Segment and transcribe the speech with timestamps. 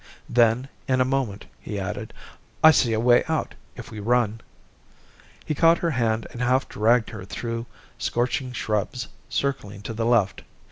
[0.27, 2.11] Then, in a moment, he added,
[2.63, 4.41] "I see a way out, if we run."
[5.45, 7.67] He caught her hand and half dragged her through
[7.99, 10.41] scorching shrubs, circling to the left.